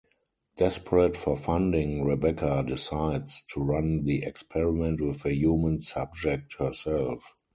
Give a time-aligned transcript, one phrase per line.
[0.55, 7.35] Desperate for funding, Rebecca decides to run the experiment with a human subject-herself.